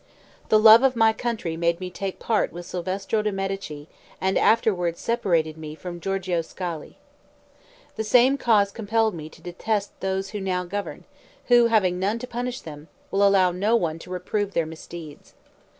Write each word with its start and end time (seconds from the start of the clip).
The 0.49 0.57
love 0.57 0.81
of 0.81 0.95
my 0.95 1.13
country 1.13 1.55
made 1.55 1.79
me 1.79 1.91
take 1.91 2.17
part 2.17 2.51
with 2.51 2.65
Salvestro 2.65 3.21
de 3.21 3.31
Medici 3.31 3.87
and 4.19 4.35
afterward 4.35 4.97
separated 4.97 5.57
me 5.59 5.75
from 5.75 5.99
Giorgio 5.99 6.41
Scali. 6.41 6.97
The 7.97 8.03
same 8.03 8.35
cause 8.35 8.71
compelled 8.71 9.13
me 9.13 9.29
to 9.29 9.43
detest 9.43 9.91
those 9.99 10.31
who 10.31 10.41
now 10.41 10.63
govern, 10.63 11.03
who 11.49 11.67
having 11.67 11.99
none 11.99 12.17
to 12.17 12.25
punish 12.25 12.61
them, 12.61 12.87
will 13.11 13.23
allow 13.23 13.51
no 13.51 13.75
one 13.75 13.99
to 13.99 14.09
reprove 14.09 14.55
their 14.55 14.65
misdeeds. 14.65 15.35